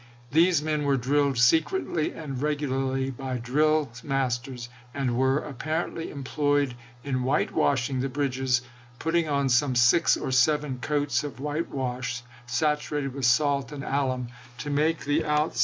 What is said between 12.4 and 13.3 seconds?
saturated with